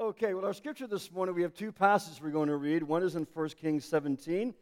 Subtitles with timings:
[0.00, 2.82] Okay, well, our scripture this morning, we have two passages we're going to read.
[2.82, 4.54] One is in 1 Kings 17,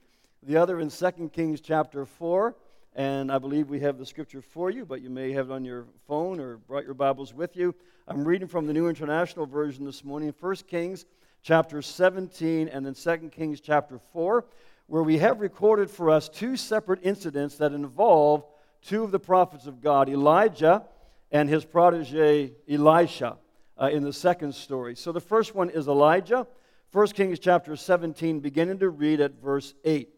[0.43, 2.57] the other in 2 Kings chapter 4.
[2.97, 5.65] And I believe we have the scripture for you, but you may have it on
[5.65, 7.73] your phone or brought your Bibles with you.
[8.09, 11.07] I'm reading from the New International Version this morning, 1 Kings
[11.41, 14.45] chapter 17 and then 2 Kings chapter 4,
[14.89, 18.45] where we have recorded for us two separate incidents that involve
[18.83, 20.83] two of the prophets of God, Elijah
[21.31, 23.37] and his protege Elisha
[23.81, 24.95] uh, in the second story.
[24.95, 26.47] So the first one is Elijah,
[26.93, 30.09] 1 Kings chapter 17, beginning to read at verse 8.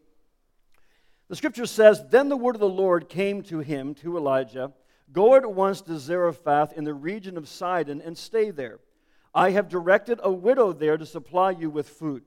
[1.27, 4.71] The scripture says, Then the word of the Lord came to him, to Elijah
[5.11, 8.79] Go at once to Zarephath in the region of Sidon and stay there.
[9.33, 12.23] I have directed a widow there to supply you with food.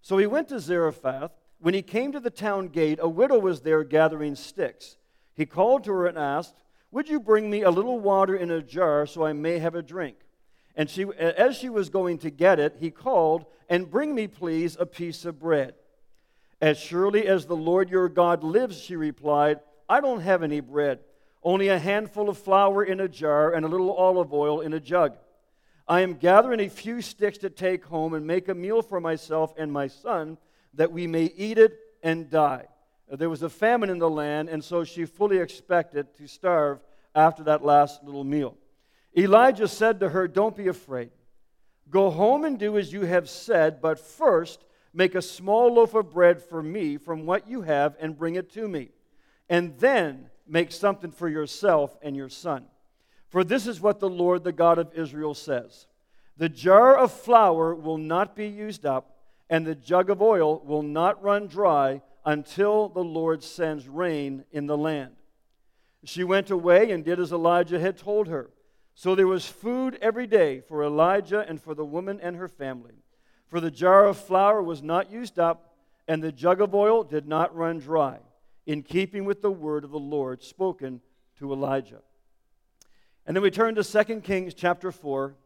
[0.00, 1.32] So he went to Zarephath.
[1.60, 4.96] When he came to the town gate, a widow was there gathering sticks.
[5.34, 6.54] He called to her and asked,
[6.90, 9.82] Would you bring me a little water in a jar so I may have a
[9.82, 10.16] drink?
[10.78, 14.76] And she, as she was going to get it, he called, And bring me, please,
[14.78, 15.74] a piece of bread.
[16.60, 21.00] As surely as the Lord your God lives, she replied, I don't have any bread,
[21.42, 24.78] only a handful of flour in a jar and a little olive oil in a
[24.78, 25.16] jug.
[25.88, 29.54] I am gathering a few sticks to take home and make a meal for myself
[29.58, 30.38] and my son,
[30.74, 32.66] that we may eat it and die.
[33.10, 36.78] There was a famine in the land, and so she fully expected to starve
[37.16, 38.56] after that last little meal.
[39.16, 41.10] Elijah said to her, Don't be afraid.
[41.90, 46.10] Go home and do as you have said, but first make a small loaf of
[46.10, 48.90] bread for me from what you have and bring it to me.
[49.48, 52.66] And then make something for yourself and your son.
[53.28, 55.86] For this is what the Lord, the God of Israel, says
[56.36, 59.16] The jar of flour will not be used up,
[59.50, 64.66] and the jug of oil will not run dry until the Lord sends rain in
[64.66, 65.12] the land.
[66.04, 68.50] She went away and did as Elijah had told her.
[68.98, 72.96] So there was food every day for Elijah and for the woman and her family.
[73.46, 75.76] For the jar of flour was not used up,
[76.08, 78.18] and the jug of oil did not run dry,
[78.66, 81.00] in keeping with the word of the Lord spoken
[81.38, 82.00] to Elijah.
[83.24, 85.36] And then we turn to 2 Kings chapter 4,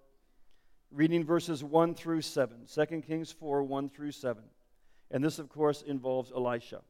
[0.90, 2.56] reading verses 1 through 7.
[2.74, 4.42] 2 Kings 4, 1 through 7.
[5.10, 6.80] And this, of course, involves Elisha.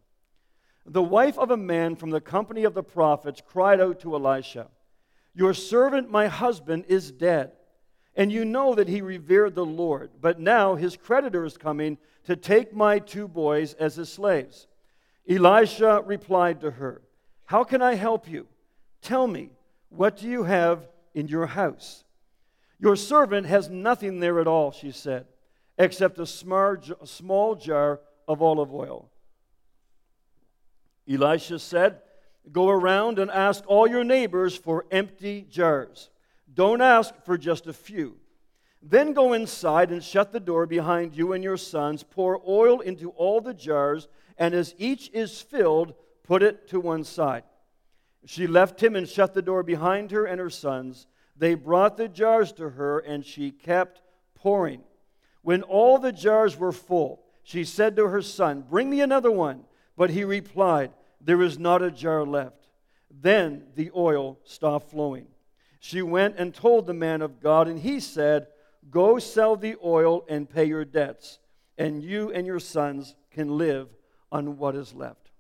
[0.87, 4.69] The wife of a man from the company of the prophets cried out to Elisha.
[5.35, 7.53] Your servant, my husband, is dead,
[8.15, 10.11] and you know that he revered the Lord.
[10.21, 14.67] But now his creditor is coming to take my two boys as his slaves.
[15.29, 17.03] Elisha replied to her,
[17.47, 18.47] How can I help you?
[19.01, 19.51] Tell me,
[19.89, 22.05] what do you have in your house?
[22.79, 25.27] Your servant has nothing there at all, she said,
[25.79, 29.09] except a small jar of olive oil.
[31.09, 32.01] Elisha said,
[32.51, 36.11] Go around and ask all your neighbors for empty jars.
[36.53, 38.17] Don't ask for just a few.
[38.83, 42.03] Then go inside and shut the door behind you and your sons.
[42.03, 45.95] Pour oil into all the jars, and as each is filled,
[46.25, 47.45] put it to one side.
[48.27, 51.07] She left him and shut the door behind her and her sons.
[51.37, 54.03] They brought the jars to her, and she kept
[54.35, 54.83] pouring.
[55.43, 59.65] When all the jars were full, she said to her son, Bring me another one.
[59.97, 60.91] But he replied,
[61.25, 62.69] there is not a jar left.
[63.11, 65.27] Then the oil stopped flowing.
[65.81, 68.47] She went and told the man of God, and he said,
[68.91, 71.39] Go sell the oil and pay your debts,
[71.79, 73.89] and you and your sons can live
[74.31, 75.31] on what is left.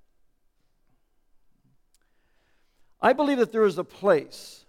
[3.00, 4.64] I believe that there is a place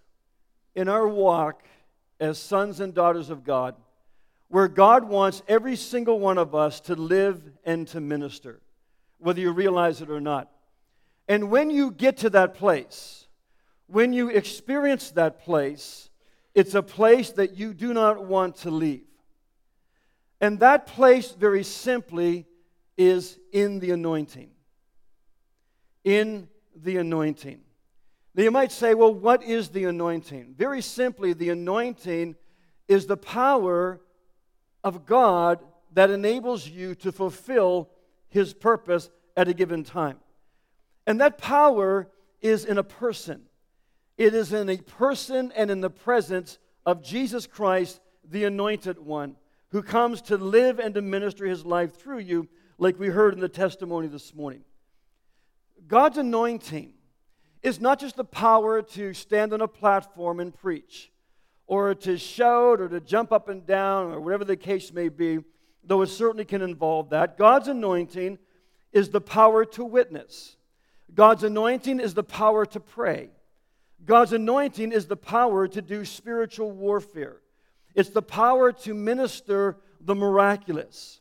[0.74, 1.62] in our walk
[2.18, 3.76] as sons and daughters of God
[4.48, 8.60] where God wants every single one of us to live and to minister,
[9.18, 10.50] whether you realize it or not.
[11.28, 13.26] And when you get to that place,
[13.86, 16.10] when you experience that place,
[16.54, 19.06] it's a place that you do not want to leave.
[20.40, 22.46] And that place, very simply,
[22.96, 24.50] is in the anointing.
[26.04, 27.60] In the anointing.
[28.34, 30.54] Now you might say, well, what is the anointing?
[30.58, 32.34] Very simply, the anointing
[32.88, 34.00] is the power
[34.82, 35.60] of God
[35.92, 37.88] that enables you to fulfill
[38.28, 40.18] His purpose at a given time.
[41.06, 42.08] And that power
[42.40, 43.42] is in a person.
[44.16, 49.36] It is in a person and in the presence of Jesus Christ, the anointed one,
[49.70, 52.48] who comes to live and to minister his life through you,
[52.78, 54.62] like we heard in the testimony this morning.
[55.86, 56.92] God's anointing
[57.62, 61.10] is not just the power to stand on a platform and preach,
[61.66, 65.38] or to shout, or to jump up and down, or whatever the case may be,
[65.82, 67.36] though it certainly can involve that.
[67.36, 68.38] God's anointing
[68.92, 70.56] is the power to witness.
[71.14, 73.30] God's anointing is the power to pray.
[74.04, 77.40] God's anointing is the power to do spiritual warfare.
[77.94, 81.20] it's the power to minister the miraculous.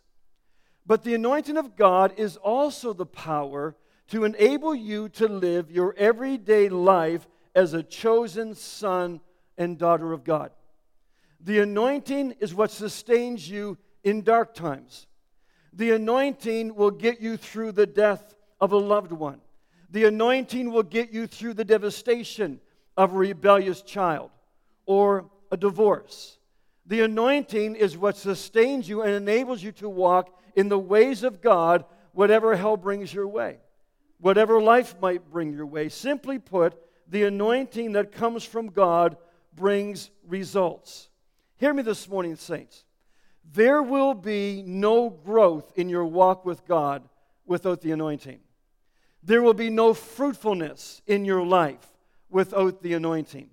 [0.86, 3.76] But the anointing of God is also the power
[4.10, 9.22] to enable you to live your everyday life as a chosen son
[9.58, 10.52] and daughter of God.
[11.40, 15.08] The anointing is what sustains you in dark times.
[15.72, 19.42] The anointing will get you through the death of a loved one.
[19.94, 22.60] The anointing will get you through the devastation
[22.98, 24.32] of a rebellious child
[24.88, 26.40] or a divorce.
[26.88, 31.42] The anointing is what sustains you and enables you to walk in the ways of
[31.42, 33.60] God, whatever hell brings your way,
[34.20, 35.90] whatever life might bring your way.
[35.90, 36.74] Simply put,
[37.08, 39.16] the anointing that comes from God
[39.56, 41.08] brings results.
[41.58, 42.84] Hear me this morning, saints.
[43.54, 47.08] There will be no growth in your walk with God
[47.46, 48.40] without the anointing.
[49.26, 51.88] There will be no fruitfulness in your life
[52.30, 53.50] without the anointing.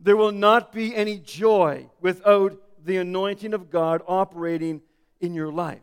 [0.00, 4.82] There will not be any joy without the anointing of God operating
[5.20, 5.82] in your life.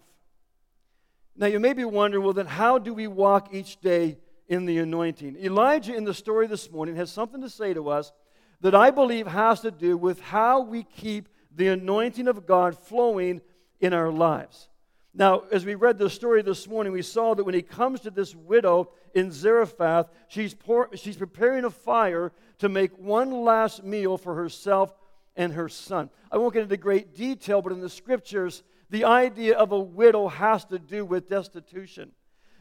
[1.37, 4.17] Now, you may be wondering, well, then how do we walk each day
[4.49, 5.37] in the anointing?
[5.37, 8.11] Elijah, in the story this morning, has something to say to us
[8.59, 13.39] that I believe has to do with how we keep the anointing of God flowing
[13.79, 14.67] in our lives.
[15.13, 18.11] Now, as we read the story this morning, we saw that when he comes to
[18.11, 24.17] this widow in Zarephath, she's, pour, she's preparing a fire to make one last meal
[24.17, 24.93] for herself
[25.35, 26.09] and her son.
[26.31, 30.27] I won't get into great detail, but in the scriptures, the idea of a widow
[30.27, 32.11] has to do with destitution.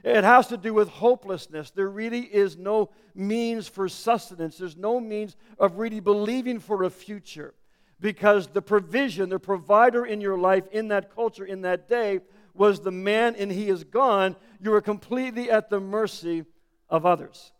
[0.04, 1.70] It has to do with hopelessness.
[1.70, 4.56] There really is no means for sustenance.
[4.56, 7.54] There's no means of really believing for a future
[8.00, 12.20] because the provision, the provider in your life in that culture, in that day,
[12.58, 14.37] was the man and he is gone.
[14.60, 16.44] You are completely at the mercy
[16.88, 17.52] of others.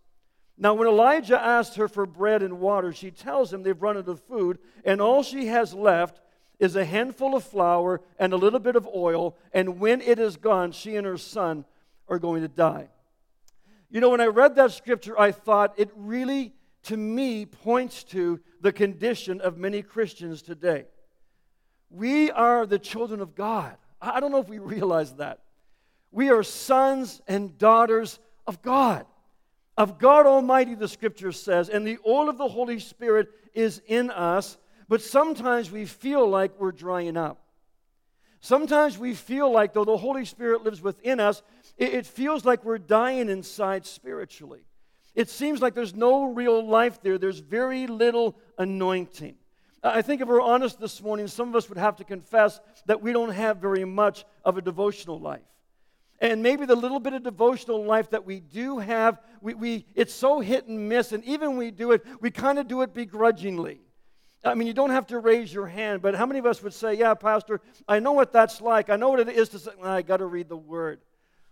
[0.56, 4.09] Now, when Elijah asks her for bread and water, she tells him they've run out
[4.09, 6.21] of food, and all she has left
[6.59, 10.37] is a handful of flour and a little bit of oil, and when it is
[10.37, 11.65] gone, she and her son
[12.09, 12.89] are going to die.
[13.89, 16.53] You know, when I read that scripture, I thought it really,
[16.85, 20.87] to me, points to the condition of many Christians today.
[21.89, 23.77] We are the children of God.
[24.00, 25.41] I don't know if we realize that.
[26.11, 29.05] We are sons and daughters of God,
[29.77, 34.11] of God Almighty, the scripture says, and the oil of the Holy Spirit is in
[34.11, 34.56] us,
[34.89, 37.41] but sometimes we feel like we're drying up.
[38.41, 41.43] Sometimes we feel like, though the Holy Spirit lives within us,
[41.77, 44.61] it, feels like we're dying inside spiritually.
[45.15, 49.37] It seems like there's no real life there, there's very little anointing.
[49.83, 53.01] I think if we're honest this morning, some of us would have to confess that
[53.01, 55.41] we don't have very much of a devotional life.
[56.21, 60.13] And maybe the little bit of devotional life that we do have, we, we, it's
[60.13, 61.13] so hit and miss.
[61.13, 63.81] And even when we do it, we kind of do it begrudgingly.
[64.45, 66.75] I mean, you don't have to raise your hand, but how many of us would
[66.75, 68.91] say, Yeah, Pastor, I know what that's like.
[68.91, 71.01] I know what it is to say, I got to read the Word.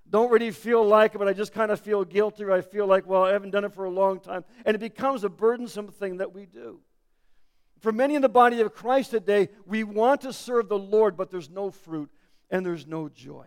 [0.08, 2.86] Don't really feel like it, but I just kind of feel guilty, or I feel
[2.86, 4.44] like, well, I haven't done it for a long time.
[4.64, 6.78] And it becomes a burdensome thing that we do.
[7.80, 11.30] For many in the body of Christ today, we want to serve the Lord, but
[11.30, 12.10] there's no fruit
[12.50, 13.46] and there's no joy.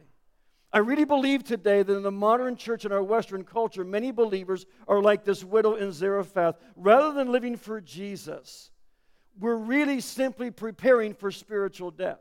[0.72, 4.68] I really believe today that in the modern church and our Western culture, many believers
[4.88, 6.58] are like this widow in Zarephath.
[6.76, 8.70] Rather than living for Jesus,
[9.40, 12.20] we're really simply preparing for spiritual death.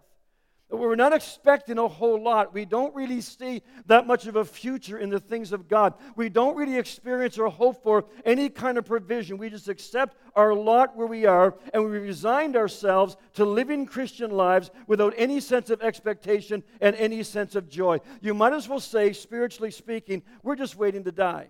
[0.70, 2.52] We're not expecting a whole lot.
[2.52, 5.94] We don't really see that much of a future in the things of God.
[6.14, 9.38] We don't really experience or hope for any kind of provision.
[9.38, 14.30] We just accept our lot where we are and we resigned ourselves to living Christian
[14.30, 18.00] lives without any sense of expectation and any sense of joy.
[18.20, 21.48] You might as well say, spiritually speaking, we're just waiting to die.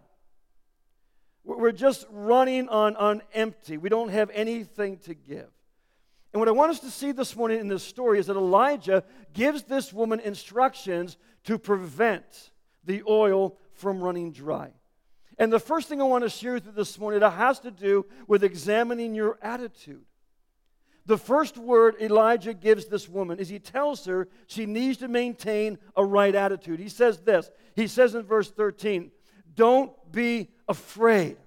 [1.42, 3.78] We're just running on, on empty.
[3.78, 5.48] We don't have anything to give.
[6.32, 9.02] And what I want us to see this morning in this story is that Elijah
[9.32, 12.50] gives this woman instructions to prevent
[12.84, 14.72] the oil from running dry.
[15.38, 17.70] And the first thing I want to share with you this morning that has to
[17.70, 20.04] do with examining your attitude.
[21.06, 25.78] The first word Elijah gives this woman is he tells her she needs to maintain
[25.96, 26.80] a right attitude.
[26.80, 27.50] He says this.
[27.74, 29.10] He says in verse 13,
[29.54, 31.38] "Don't be afraid."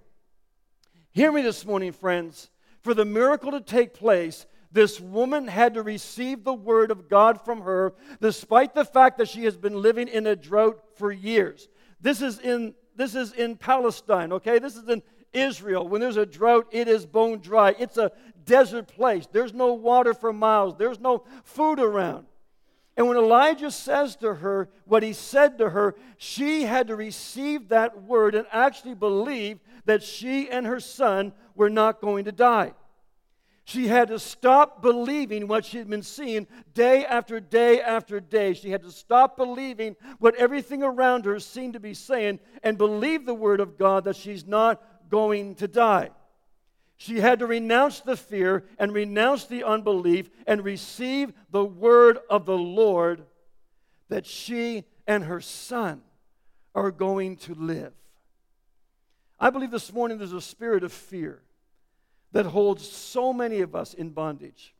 [1.12, 2.50] Hear me this morning, friends.
[2.80, 7.44] For the miracle to take place, this woman had to receive the word of God
[7.44, 11.68] from her, despite the fact that she has been living in a drought for years.
[12.00, 14.60] This is in, this is in Palestine, okay?
[14.60, 15.88] This is in Israel.
[15.88, 17.76] When there's a drought, it is bone dry.
[17.78, 18.12] It's a
[18.46, 19.28] desert place.
[19.32, 22.26] There's no water for miles, there's no food around.
[22.98, 27.70] And when Elijah says to her what he said to her, she had to receive
[27.70, 32.74] that word and actually believe that she and her son were not going to die.
[33.72, 38.54] She had to stop believing what she had been seeing day after day after day.
[38.54, 43.26] She had to stop believing what everything around her seemed to be saying and believe
[43.26, 46.10] the word of God that she's not going to die.
[46.98, 52.46] She had to renounce the fear and renounce the unbelief and receive the word of
[52.46, 53.24] the Lord
[54.10, 56.02] that she and her son
[56.76, 57.94] are going to live.
[59.40, 61.42] I believe this morning there's a spirit of fear
[62.32, 64.74] that holds so many of us in bondage.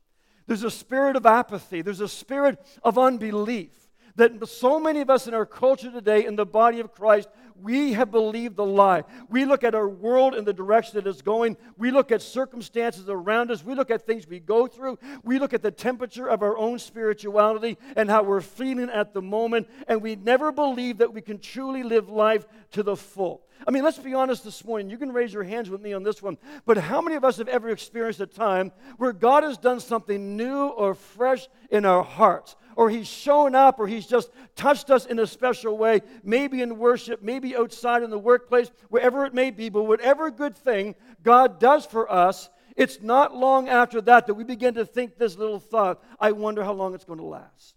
[0.46, 3.82] There's a spirit of apathy, there's a spirit of unbelief
[4.16, 7.28] that so many of us in our culture today, in the body of Christ,
[7.62, 9.04] we have believed the lie.
[9.28, 11.56] We look at our world in the direction that it's going.
[11.78, 13.64] We look at circumstances around us.
[13.64, 14.98] We look at things we go through.
[15.22, 19.22] We look at the temperature of our own spirituality and how we're feeling at the
[19.22, 19.68] moment.
[19.86, 23.42] And we never believe that we can truly live life to the full.
[23.66, 24.90] I mean, let's be honest this morning.
[24.90, 26.36] You can raise your hands with me on this one.
[26.66, 30.36] But how many of us have ever experienced a time where God has done something
[30.36, 32.56] new or fresh in our hearts?
[32.76, 36.78] Or He's shown up, or He's just touched us in a special way, maybe in
[36.78, 39.68] worship, maybe outside in the workplace, wherever it may be.
[39.68, 44.44] But whatever good thing God does for us, it's not long after that that we
[44.44, 47.74] begin to think this little thought I wonder how long it's going to last.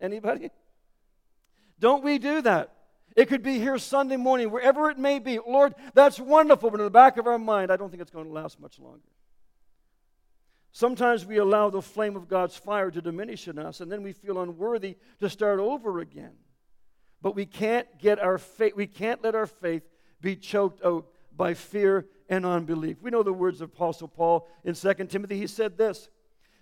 [0.00, 0.50] Anybody?
[1.80, 2.72] Don't we do that?
[3.16, 5.38] It could be here Sunday morning, wherever it may be.
[5.38, 8.26] Lord, that's wonderful, but in the back of our mind, I don't think it's going
[8.26, 9.00] to last much longer.
[10.72, 14.12] Sometimes we allow the flame of God's fire to diminish in us, and then we
[14.12, 16.32] feel unworthy to start over again.
[17.20, 19.82] But we can't get our faith, we can't let our faith
[20.20, 21.06] be choked out
[21.36, 23.00] by fear and unbelief.
[23.00, 25.38] We know the words of Apostle Paul in 2 Timothy.
[25.38, 26.08] He said this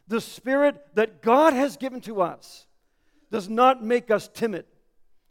[0.08, 2.66] The spirit that God has given to us
[3.30, 4.66] does not make us timid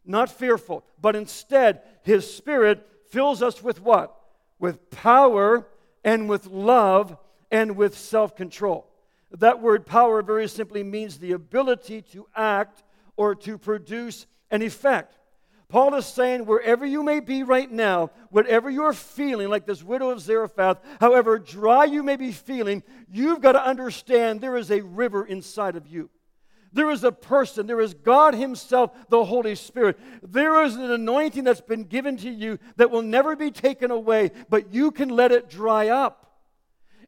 [0.06, 4.16] not fearful, but instead, His Spirit fills us with what?
[4.58, 5.66] With power
[6.04, 7.18] and with love
[7.50, 8.90] and with self control.
[9.32, 12.82] That word power very simply means the ability to act
[13.16, 15.18] or to produce an effect.
[15.68, 20.10] Paul is saying, wherever you may be right now, whatever you're feeling, like this widow
[20.10, 24.82] of Zarephath, however dry you may be feeling, you've got to understand there is a
[24.82, 26.08] river inside of you.
[26.72, 29.98] There is a person, there is God Himself, the Holy Spirit.
[30.22, 34.30] There is an anointing that's been given to you that will never be taken away,
[34.48, 36.25] but you can let it dry up.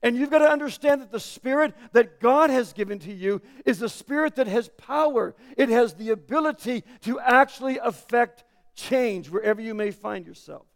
[0.02, 3.83] And you've got to understand that the Spirit that God has given to you is
[3.83, 5.35] a Spirit that has power.
[5.57, 10.67] It has the ability to actually affect change wherever you may find yourself.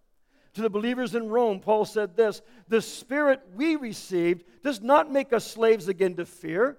[0.54, 5.32] To the believers in Rome, Paul said this The Spirit we received does not make
[5.32, 6.78] us slaves again to fear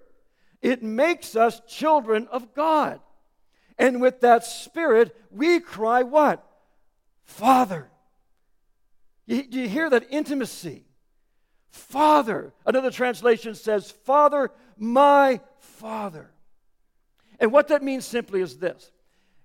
[0.64, 3.02] it makes us children of God.
[3.78, 6.42] And with that spirit, we cry what?
[7.26, 7.90] Father.
[9.26, 10.86] You, you hear that intimacy?
[11.74, 12.54] Father.
[12.68, 16.30] Another translation says, Father, my Father.
[17.40, 18.92] And what that means simply is this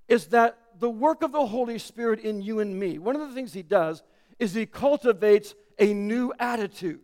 [0.09, 3.35] is that the work of the Holy Spirit in you and me, one of the
[3.35, 4.03] things He does
[4.39, 7.01] is He cultivates a new attitude.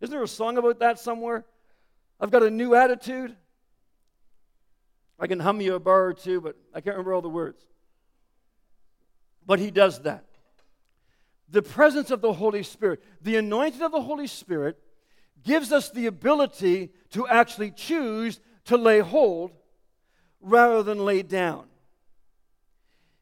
[0.00, 1.44] Isn't there a song about that somewhere?
[2.20, 3.34] I've got a new attitude.
[5.18, 7.62] I can hum you a bar or two, but I can't remember all the words.
[9.46, 10.24] But he does that.
[11.48, 14.78] The presence of the Holy Spirit, the anointing of the Holy Spirit,
[15.44, 19.52] gives us the ability to actually choose to lay hold
[20.40, 21.66] rather than lay down.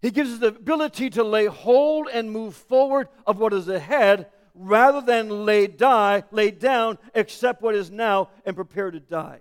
[0.00, 4.26] He gives us the ability to lay hold and move forward of what is ahead
[4.54, 9.40] rather than lay die, lay down, accept what is now, and prepare to die.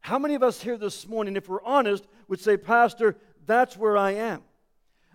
[0.00, 3.96] How many of us here this morning, if we're honest, would say, Pastor, that's where
[3.96, 4.42] I am?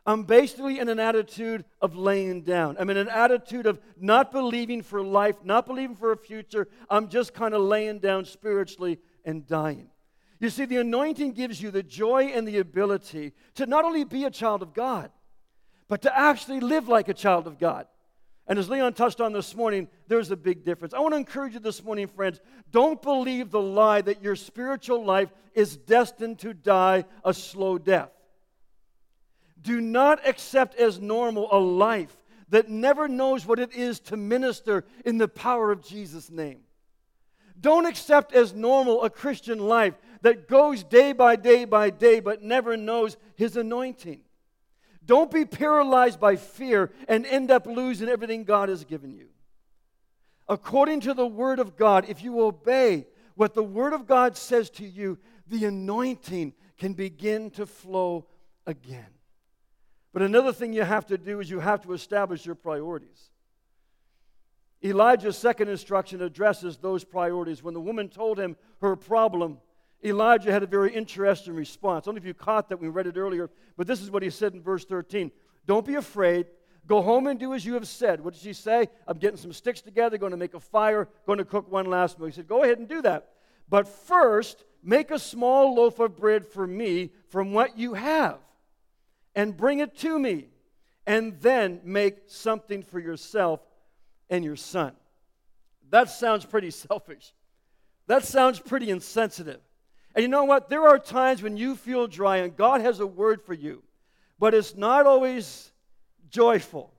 [0.05, 2.75] I'm basically in an attitude of laying down.
[2.79, 6.67] I'm in an attitude of not believing for life, not believing for a future.
[6.89, 9.89] I'm just kind of laying down spiritually and dying.
[10.39, 14.25] You see, the anointing gives you the joy and the ability to not only be
[14.25, 15.11] a child of God,
[15.87, 17.85] but to actually live like a child of God.
[18.47, 20.95] And as Leon touched on this morning, there's a big difference.
[20.95, 22.41] I want to encourage you this morning, friends.
[22.71, 28.09] Don't believe the lie that your spiritual life is destined to die a slow death.
[29.61, 32.15] Do not accept as normal a life
[32.49, 36.61] that never knows what it is to minister in the power of Jesus' name.
[37.59, 42.43] Don't accept as normal a Christian life that goes day by day by day but
[42.43, 44.21] never knows his anointing.
[45.05, 49.27] Don't be paralyzed by fear and end up losing everything God has given you.
[50.47, 54.69] According to the Word of God, if you obey what the Word of God says
[54.71, 58.27] to you, the anointing can begin to flow
[58.65, 59.07] again.
[60.13, 63.29] But another thing you have to do is you have to establish your priorities.
[64.83, 67.63] Elijah's second instruction addresses those priorities.
[67.63, 69.59] When the woman told him her problem,
[70.03, 72.05] Elijah had a very interesting response.
[72.05, 74.23] I don't know if you caught that we read it earlier, but this is what
[74.23, 75.31] he said in verse 13
[75.65, 76.47] Don't be afraid.
[76.87, 78.21] Go home and do as you have said.
[78.21, 78.87] What did she say?
[79.07, 82.17] I'm getting some sticks together, going to make a fire, going to cook one last
[82.17, 82.25] meal.
[82.25, 83.29] He said, Go ahead and do that.
[83.69, 88.39] But first, make a small loaf of bread for me from what you have
[89.35, 90.47] and bring it to me.
[91.07, 93.59] And then make something for yourself
[94.29, 94.93] and your son.
[95.89, 97.33] That sounds pretty selfish.
[98.07, 99.59] That sounds pretty insensitive.
[100.13, 100.69] And you know what?
[100.69, 103.83] There are times when you feel dry and God has a word for you,
[104.39, 105.71] but it's not always
[106.29, 106.93] joyful.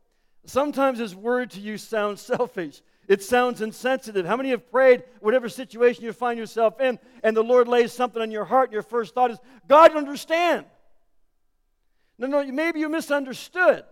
[0.47, 2.83] Sometimes His word to you sounds selfish.
[3.09, 4.25] It sounds insensitive.
[4.25, 8.23] How many have prayed, whatever situation you find yourself in, and the Lord lays something
[8.23, 10.67] on your heart, and your first thought is, God, understand.
[12.19, 13.85] No, no, maybe you misunderstood.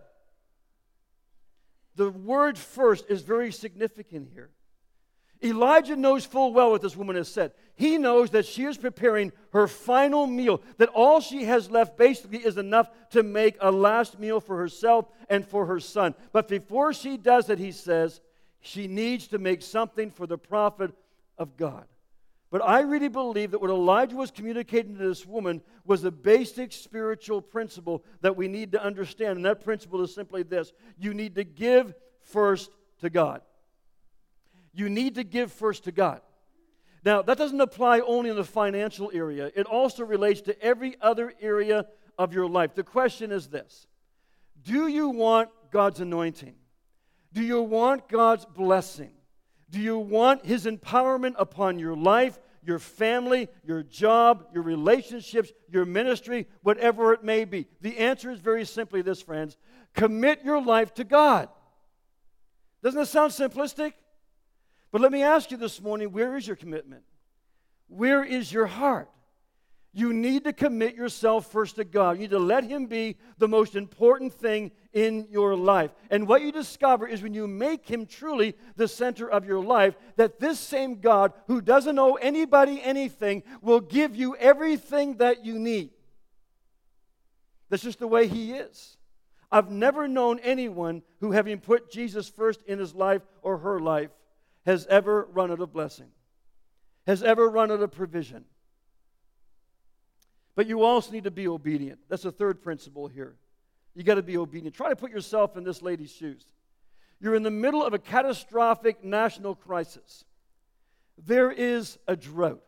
[1.95, 4.49] The word first is very significant here.
[5.43, 7.51] Elijah knows full well what this woman has said.
[7.75, 12.37] He knows that she is preparing her final meal, that all she has left basically
[12.39, 16.13] is enough to make a last meal for herself and for her son.
[16.31, 18.21] But before she does it, he says,
[18.59, 20.91] she needs to make something for the prophet
[21.37, 21.85] of God.
[22.51, 26.73] But I really believe that what Elijah was communicating to this woman was a basic
[26.73, 29.37] spiritual principle that we need to understand.
[29.37, 33.41] And that principle is simply this you need to give first to God.
[34.73, 36.21] You need to give first to God.
[37.03, 41.33] Now, that doesn't apply only in the financial area, it also relates to every other
[41.41, 42.75] area of your life.
[42.75, 43.87] The question is this
[44.61, 46.55] Do you want God's anointing?
[47.31, 49.11] Do you want God's blessing?
[49.71, 55.85] Do you want His empowerment upon your life, your family, your job, your relationships, your
[55.85, 57.67] ministry, whatever it may be?
[57.79, 59.57] The answer is very simply this, friends
[59.93, 61.49] commit your life to God.
[62.83, 63.93] Doesn't that sound simplistic?
[64.91, 67.03] But let me ask you this morning where is your commitment?
[67.87, 69.09] Where is your heart?
[69.93, 72.11] You need to commit yourself first to God.
[72.13, 75.91] You need to let Him be the most important thing in your life.
[76.09, 79.95] And what you discover is when you make Him truly the center of your life,
[80.15, 85.59] that this same God who doesn't owe anybody anything will give you everything that you
[85.59, 85.89] need.
[87.69, 88.95] That's just the way He is.
[89.51, 94.11] I've never known anyone who, having put Jesus first in his life or her life,
[94.65, 96.07] has ever run out of blessing,
[97.05, 98.45] has ever run out of provision
[100.55, 101.99] but you also need to be obedient.
[102.09, 103.35] That's the third principle here.
[103.95, 104.75] You got to be obedient.
[104.75, 106.45] Try to put yourself in this lady's shoes.
[107.19, 110.25] You're in the middle of a catastrophic national crisis.
[111.17, 112.63] There is a drought.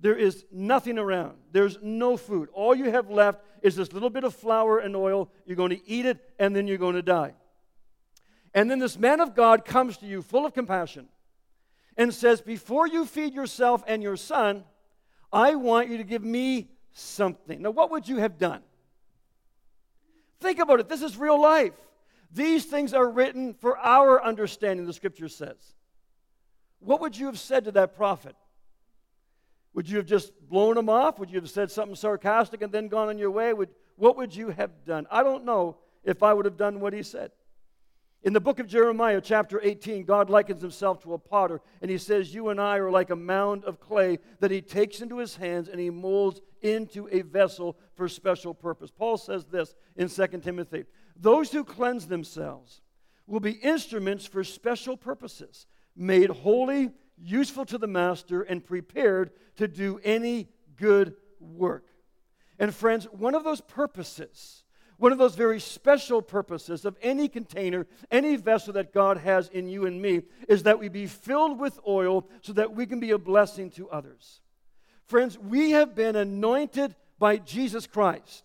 [0.00, 1.36] There is nothing around.
[1.52, 2.48] There's no food.
[2.52, 5.30] All you have left is this little bit of flour and oil.
[5.44, 7.34] You're going to eat it, and then you're going to die.
[8.54, 11.08] And then this man of God comes to you full of compassion
[11.96, 14.64] and says, Before you feed yourself and your son,
[15.32, 17.62] I want you to give me something.
[17.62, 18.62] Now, what would you have done?
[20.40, 20.88] Think about it.
[20.88, 21.74] This is real life.
[22.32, 25.56] These things are written for our understanding, the scripture says.
[26.80, 28.36] What would you have said to that prophet?
[29.74, 31.18] Would you have just blown him off?
[31.18, 33.52] Would you have said something sarcastic and then gone on your way?
[33.52, 35.06] Would, what would you have done?
[35.10, 37.30] I don't know if I would have done what he said.
[38.24, 41.98] In the book of Jeremiah, chapter 18, God likens himself to a potter, and he
[41.98, 45.36] says, You and I are like a mound of clay that he takes into his
[45.36, 48.90] hands and he molds into a vessel for special purpose.
[48.90, 50.84] Paul says this in 2 Timothy
[51.16, 52.80] Those who cleanse themselves
[53.28, 59.68] will be instruments for special purposes, made holy, useful to the master, and prepared to
[59.68, 61.86] do any good work.
[62.58, 64.64] And friends, one of those purposes
[64.98, 69.68] one of those very special purposes of any container, any vessel that God has in
[69.68, 73.12] you and me, is that we be filled with oil so that we can be
[73.12, 74.40] a blessing to others.
[75.06, 78.44] Friends, we have been anointed by Jesus Christ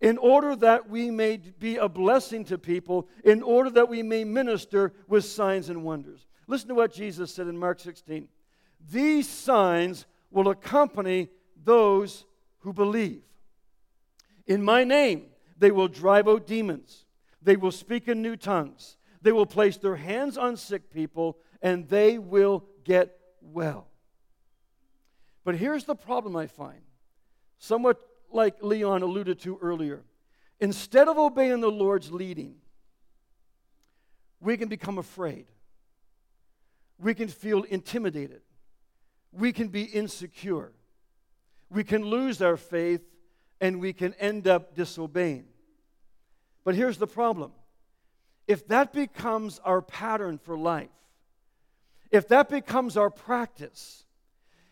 [0.00, 4.24] in order that we may be a blessing to people, in order that we may
[4.24, 6.26] minister with signs and wonders.
[6.48, 8.28] Listen to what Jesus said in Mark 16.
[8.90, 11.28] These signs will accompany
[11.64, 12.24] those
[12.60, 13.22] who believe.
[14.46, 15.26] In my name,
[15.62, 17.04] they will drive out demons.
[17.40, 18.96] They will speak in new tongues.
[19.22, 23.86] They will place their hands on sick people and they will get well.
[25.44, 26.80] But here's the problem I find,
[27.58, 28.00] somewhat
[28.32, 30.02] like Leon alluded to earlier.
[30.58, 32.56] Instead of obeying the Lord's leading,
[34.40, 35.46] we can become afraid.
[36.98, 38.42] We can feel intimidated.
[39.30, 40.72] We can be insecure.
[41.70, 43.02] We can lose our faith
[43.60, 45.44] and we can end up disobeying.
[46.64, 47.52] But here's the problem
[48.46, 50.88] if that becomes our pattern for life,
[52.10, 54.04] if that becomes our practice,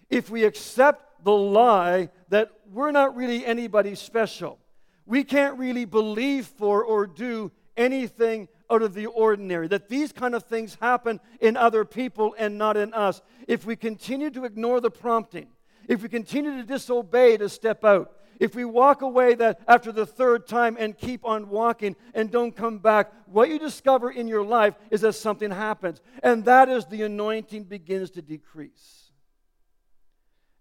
[0.09, 4.59] if we accept the lie that we're not really anybody special,
[5.07, 10.35] we can't really believe for or do anything out of the ordinary, that these kind
[10.35, 13.21] of things happen in other people and not in us.
[13.49, 15.49] If we continue to ignore the prompting,
[15.89, 20.07] if we continue to disobey to step out, if we walk away that after the
[20.07, 24.43] third time and keep on walking and don't come back, what you discover in your
[24.43, 26.01] life is that something happens.
[26.23, 29.13] And that is the anointing begins to decrease.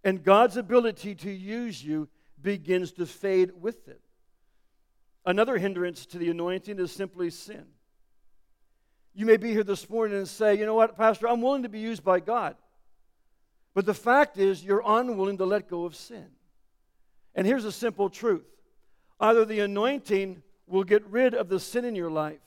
[0.03, 2.09] And God's ability to use you
[2.41, 4.01] begins to fade with it.
[5.25, 7.65] Another hindrance to the anointing is simply sin.
[9.13, 11.69] You may be here this morning and say, you know what, Pastor, I'm willing to
[11.69, 12.55] be used by God.
[13.73, 16.27] But the fact is, you're unwilling to let go of sin.
[17.35, 18.45] And here's a simple truth
[19.19, 22.39] either the anointing will get rid of the sin in your life,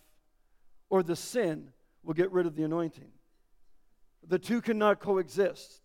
[0.89, 1.71] or the sin
[2.03, 3.11] will get rid of the anointing.
[4.27, 5.83] The two cannot coexist,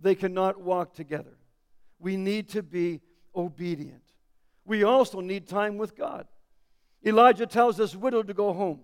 [0.00, 1.36] they cannot walk together.
[1.98, 3.00] We need to be
[3.34, 4.02] obedient.
[4.64, 6.26] We also need time with God.
[7.04, 8.80] Elijah tells this widow to go home.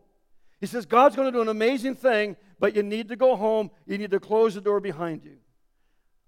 [0.60, 3.70] He says, God's going to do an amazing thing, but you need to go home.
[3.86, 5.36] You need to close the door behind you.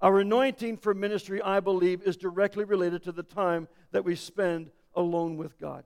[0.01, 4.71] Our anointing for ministry, I believe, is directly related to the time that we spend
[4.95, 5.85] alone with God.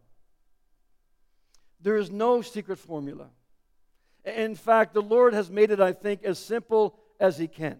[1.80, 3.28] There is no secret formula.
[4.24, 7.78] In fact, the Lord has made it, I think, as simple as He can.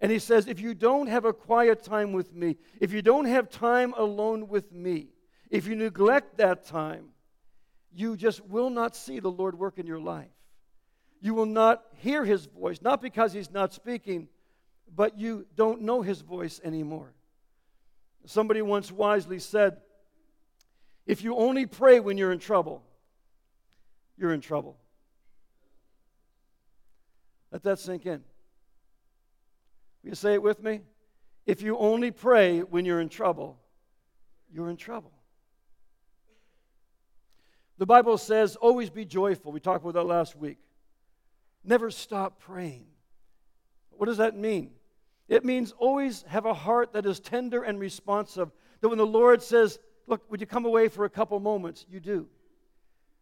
[0.00, 3.24] And He says, if you don't have a quiet time with me, if you don't
[3.24, 5.08] have time alone with me,
[5.48, 7.10] if you neglect that time,
[7.94, 10.26] you just will not see the Lord work in your life.
[11.20, 14.28] You will not hear His voice, not because He's not speaking,
[14.94, 17.12] but you don't know his voice anymore.
[18.26, 19.78] Somebody once wisely said,
[21.06, 22.82] if you only pray when you're in trouble,
[24.16, 24.78] you're in trouble.
[27.50, 28.22] Let that sink in.
[30.02, 30.80] Will you say it with me?
[31.46, 33.58] If you only pray when you're in trouble,
[34.52, 35.12] you're in trouble.
[37.76, 39.52] The Bible says, always be joyful.
[39.52, 40.58] We talked about that last week.
[41.64, 42.86] Never stop praying.
[43.90, 44.70] What does that mean?
[45.28, 48.50] It means always have a heart that is tender and responsive.
[48.80, 51.86] That when the Lord says, Look, would you come away for a couple moments?
[51.88, 52.28] You do.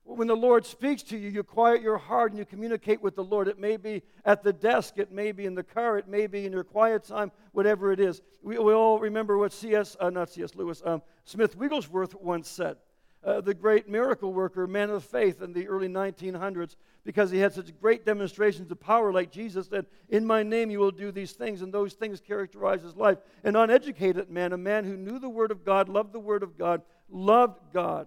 [0.04, 3.22] When the Lord speaks to you, you quiet your heart and you communicate with the
[3.22, 3.46] Lord.
[3.46, 6.44] It may be at the desk, it may be in the car, it may be
[6.44, 8.20] in your quiet time, whatever it is.
[8.42, 10.56] We, we all remember what C.S., uh, not C.S.
[10.56, 12.78] Lewis, um, Smith Wigglesworth once said.
[13.24, 17.52] Uh, the great miracle worker, man of faith in the early 1900s because he had
[17.52, 21.32] such great demonstrations of power, like Jesus that In my name you will do these
[21.32, 23.18] things, and those things characterize his life.
[23.42, 26.56] An uneducated man, a man who knew the Word of God, loved the Word of
[26.56, 28.06] God, loved God.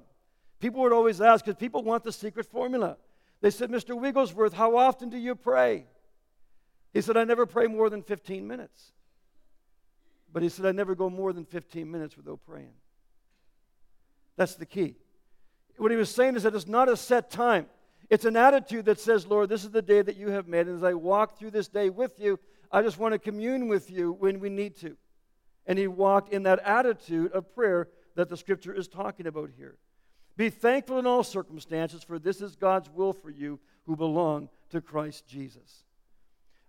[0.59, 2.97] People would always ask, because people want the secret formula.
[3.41, 3.99] They said, Mr.
[3.99, 5.85] Wigglesworth, how often do you pray?
[6.93, 8.93] He said, I never pray more than 15 minutes.
[10.31, 12.73] But he said, I never go more than 15 minutes without praying.
[14.37, 14.95] That's the key.
[15.77, 17.67] What he was saying is that it's not a set time.
[18.09, 20.67] It's an attitude that says, Lord, this is the day that you have made.
[20.67, 22.39] And as I walk through this day with you,
[22.71, 24.95] I just want to commune with you when we need to.
[25.65, 29.77] And he walked in that attitude of prayer that the scripture is talking about here.
[30.37, 34.81] Be thankful in all circumstances, for this is God's will for you who belong to
[34.81, 35.83] Christ Jesus.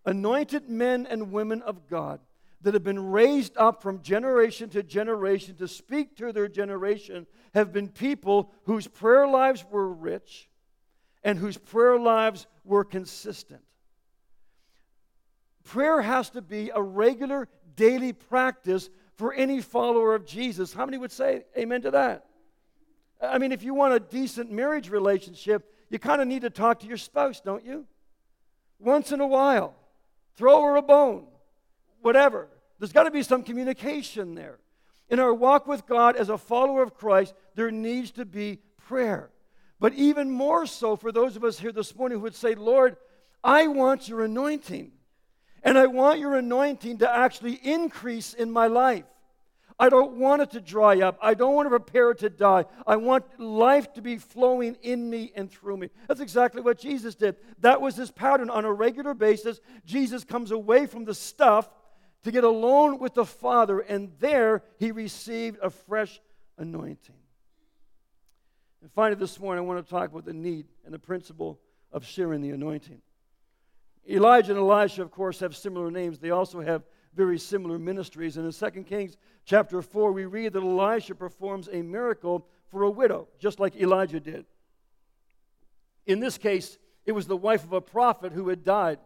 [0.04, 2.20] Anointed men and women of God
[2.66, 7.24] that have been raised up from generation to generation to speak to their generation
[7.54, 10.48] have been people whose prayer lives were rich
[11.22, 13.60] and whose prayer lives were consistent.
[15.62, 20.72] Prayer has to be a regular daily practice for any follower of Jesus.
[20.72, 22.26] How many would say amen to that?
[23.22, 26.80] I mean, if you want a decent marriage relationship, you kind of need to talk
[26.80, 27.86] to your spouse, don't you?
[28.80, 29.76] Once in a while.
[30.34, 31.28] Throw her a bone.
[32.00, 32.48] Whatever.
[32.78, 34.58] There's got to be some communication there.
[35.08, 38.58] In our walk with God as a follower of Christ, there needs to be
[38.88, 39.30] prayer.
[39.78, 42.96] But even more so for those of us here this morning who would say, Lord,
[43.44, 44.92] I want your anointing.
[45.62, 49.04] And I want your anointing to actually increase in my life.
[49.78, 51.18] I don't want it to dry up.
[51.20, 52.64] I don't want to prepare it to die.
[52.86, 55.90] I want life to be flowing in me and through me.
[56.08, 57.36] That's exactly what Jesus did.
[57.60, 58.48] That was his pattern.
[58.48, 61.68] On a regular basis, Jesus comes away from the stuff
[62.26, 66.20] to get alone with the Father, and there he received a fresh
[66.58, 67.14] anointing.
[68.82, 71.60] And finally, this morning, I want to talk about the need and the principle
[71.92, 73.00] of sharing the anointing.
[74.10, 76.18] Elijah and Elisha, of course, have similar names.
[76.18, 76.82] They also have
[77.14, 78.36] very similar ministries.
[78.36, 82.90] And in 2 Kings chapter 4, we read that Elisha performs a miracle for a
[82.90, 84.46] widow, just like Elijah did.
[86.06, 88.98] In this case, it was the wife of a prophet who had died.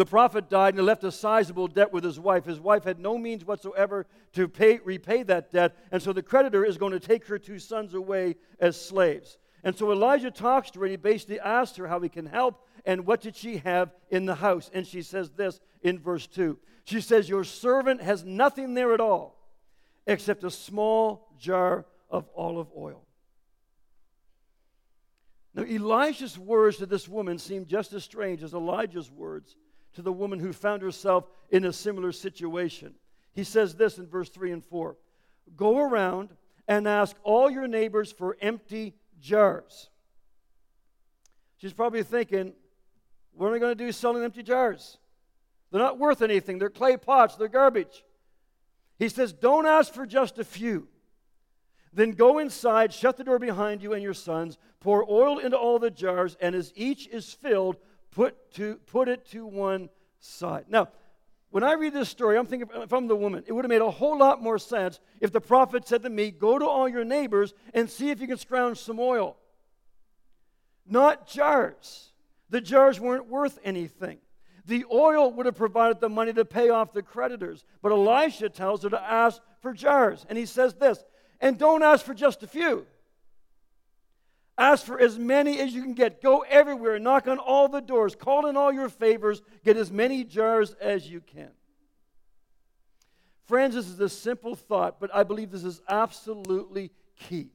[0.00, 2.46] The prophet died and left a sizable debt with his wife.
[2.46, 6.64] His wife had no means whatsoever to pay, repay that debt, and so the creditor
[6.64, 9.36] is going to take her two sons away as slaves.
[9.62, 12.66] And so Elijah talks to her and he basically asks her how he can help
[12.86, 14.70] and what did she have in the house.
[14.72, 16.56] And she says this in verse 2.
[16.84, 19.36] She says, Your servant has nothing there at all
[20.06, 23.04] except a small jar of olive oil.
[25.52, 29.56] Now, Elijah's words to this woman seem just as strange as Elijah's words
[29.94, 32.94] to the woman who found herself in a similar situation.
[33.32, 34.96] He says this in verse 3 and 4
[35.56, 36.30] Go around
[36.68, 39.90] and ask all your neighbors for empty jars.
[41.58, 42.52] She's probably thinking,
[43.32, 44.98] What am I going to do selling empty jars?
[45.70, 46.58] They're not worth anything.
[46.58, 48.04] They're clay pots, they're garbage.
[48.98, 50.88] He says, Don't ask for just a few.
[51.92, 55.78] Then go inside, shut the door behind you and your sons, pour oil into all
[55.78, 57.76] the jars, and as each is filled,
[58.10, 60.66] put, to, put it to one side.
[60.68, 60.88] Now,
[61.50, 63.80] when I read this story, I'm thinking if I'm the woman, it would have made
[63.80, 67.04] a whole lot more sense if the prophet said to me, Go to all your
[67.04, 69.36] neighbors and see if you can scrounge some oil.
[70.86, 72.12] Not jars.
[72.50, 74.18] The jars weren't worth anything.
[74.66, 77.64] The oil would have provided the money to pay off the creditors.
[77.82, 80.24] But Elisha tells her to ask for jars.
[80.28, 81.02] And he says this
[81.40, 82.86] and don't ask for just a few.
[84.60, 86.20] Ask for as many as you can get.
[86.20, 90.22] Go everywhere, knock on all the doors, call in all your favors, get as many
[90.22, 91.48] jars as you can.
[93.46, 97.48] Friends, this is a simple thought, but I believe this is absolutely key.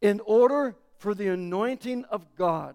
[0.00, 2.74] In order for the anointing of God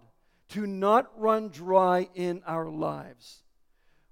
[0.49, 3.41] to not run dry in our lives,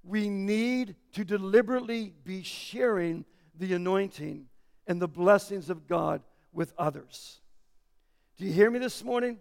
[0.03, 4.47] we need to deliberately be sharing the anointing
[4.87, 7.39] and the blessings of God with others.
[8.37, 9.37] Do you hear me this morning?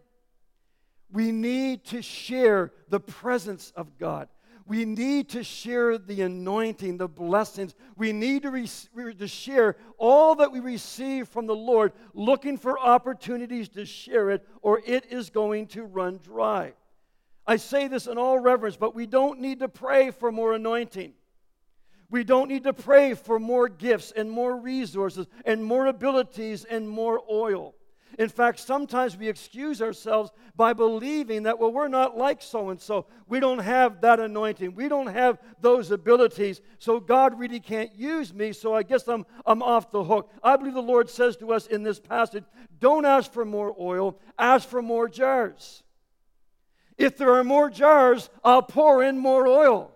[1.11, 4.29] We need to share the presence of God.
[4.67, 7.75] We need to share the anointing, the blessings.
[7.97, 12.79] We need to, re- to share all that we receive from the Lord, looking for
[12.79, 16.73] opportunities to share it, or it is going to run dry.
[17.47, 21.13] I say this in all reverence, but we don't need to pray for more anointing.
[22.11, 26.89] We don't need to pray for more gifts and more resources and more abilities and
[26.89, 27.75] more oil.
[28.19, 32.81] In fact, sometimes we excuse ourselves by believing that, well, we're not like so and
[32.81, 33.07] so.
[33.29, 34.75] We don't have that anointing.
[34.75, 36.61] We don't have those abilities.
[36.79, 38.53] So God really can't use me.
[38.53, 40.31] So I guess I'm, I'm off the hook.
[40.43, 42.45] I believe the Lord says to us in this passage
[42.79, 45.83] don't ask for more oil, ask for more jars.
[46.97, 49.91] If there are more jars, I'll pour in more oil.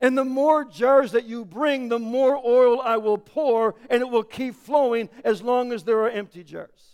[0.00, 4.08] And the more jars that you bring, the more oil I will pour, and it
[4.08, 6.89] will keep flowing as long as there are empty jars.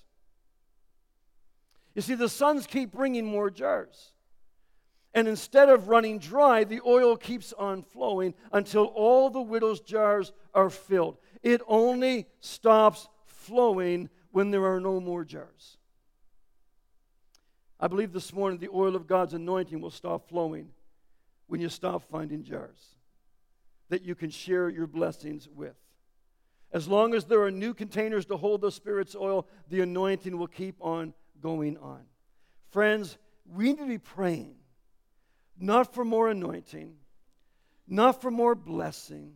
[1.97, 4.13] You see, the sons keep bringing more jars.
[5.15, 10.35] And instead of running dry, the oil keeps on flowing until all the widow's jars
[10.53, 11.17] are filled.
[11.43, 15.79] It only stops flowing when there are no more jars.
[17.81, 20.69] I believe this morning the oil of God's anointing will stop flowing
[21.47, 22.97] when you stop finding jars
[23.89, 25.77] that you can share your blessings with.
[26.73, 30.47] As long as there are new containers to hold the Spirit's oil, the anointing will
[30.47, 32.03] keep on going on.
[32.71, 34.57] Friends, we need to be praying
[35.59, 36.95] not for more anointing,
[37.89, 39.35] not for more blessing,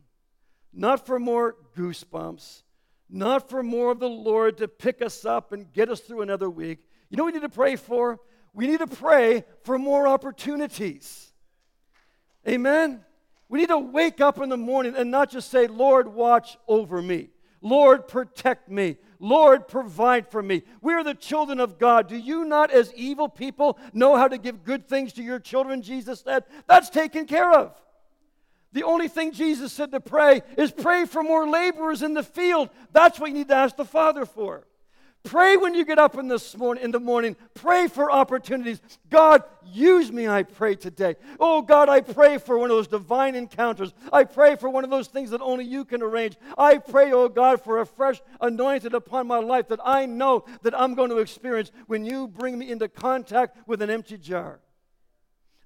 [0.72, 2.62] not for more goosebumps,
[3.08, 6.50] not for more of the Lord to pick us up and get us through another
[6.50, 6.86] week.
[7.08, 8.20] You know what we need to pray for?
[8.52, 11.32] We need to pray for more opportunities.
[12.46, 13.04] Amen?
[13.48, 17.02] We need to wake up in the morning and not just say, Lord, watch over
[17.02, 17.30] me.
[17.62, 18.96] Lord, protect me.
[19.18, 20.62] Lord, provide for me.
[20.80, 22.08] We are the children of God.
[22.08, 25.82] Do you not, as evil people, know how to give good things to your children?
[25.82, 26.44] Jesus said.
[26.66, 27.74] That's taken care of.
[28.72, 32.70] The only thing Jesus said to pray is pray for more laborers in the field.
[32.92, 34.66] That's what you need to ask the Father for.
[35.22, 37.36] Pray when you get up in, this morning, in the morning.
[37.54, 38.80] Pray for opportunities.
[39.10, 41.16] God, use me, I pray today.
[41.38, 43.92] Oh, God, I pray for one of those divine encounters.
[44.12, 46.36] I pray for one of those things that only you can arrange.
[46.56, 50.78] I pray, oh God, for a fresh anointing upon my life that I know that
[50.78, 54.60] I'm going to experience when you bring me into contact with an empty jar.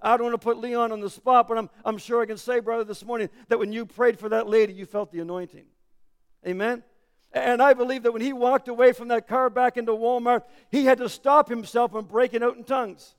[0.01, 2.37] I don't want to put Leon on the spot, but I'm, I'm sure I can
[2.37, 5.65] say, brother, this morning that when you prayed for that lady, you felt the anointing.
[6.45, 6.83] Amen?
[7.35, 10.85] And I believe that when he walked away from that car back into Walmart, he
[10.85, 13.13] had to stop himself from breaking out in tongues.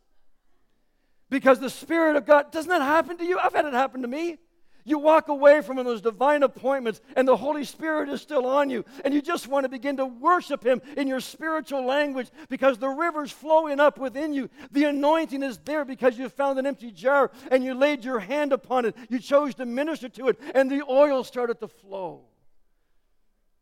[1.29, 3.38] Because the Spirit of God, doesn't that happen to you?
[3.38, 4.38] I've had it happen to me.
[4.87, 8.46] You walk away from one of those divine appointments, and the Holy Spirit is still
[8.46, 12.29] on you, and you just want to begin to worship Him in your spiritual language
[12.48, 14.48] because the river's flowing up within you.
[14.70, 18.52] The anointing is there because you found an empty jar and you laid your hand
[18.52, 18.94] upon it.
[19.11, 22.22] You chose to minister to it, and the oil started to flow.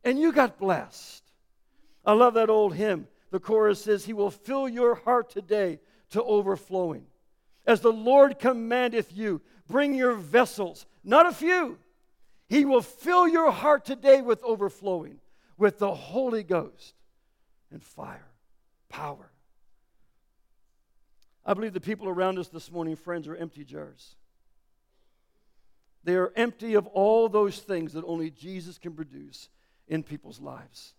[0.04, 1.22] And you got blessed.
[2.04, 3.08] I love that old hymn.
[3.30, 7.06] The chorus says, He will fill your heart today to overflowing.
[7.66, 11.78] As the Lord commandeth you, bring your vessels, not a few.
[12.48, 15.18] He will fill your heart today with overflowing,
[15.56, 16.94] with the Holy Ghost
[17.72, 18.28] and fire,
[18.90, 19.30] power.
[21.46, 24.14] I believe the people around us this morning, friends, are empty jars.
[26.04, 29.48] They are empty of all those things that only Jesus can produce
[29.88, 30.94] in people's lives.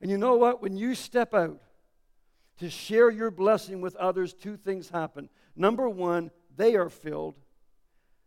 [0.00, 0.62] And you know what?
[0.62, 1.60] When you step out
[2.58, 5.28] to share your blessing with others, two things happen.
[5.56, 7.34] Number one, they are filled.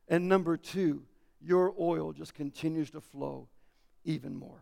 [0.07, 1.03] And number two,
[1.41, 3.47] your oil just continues to flow
[4.03, 4.61] even more.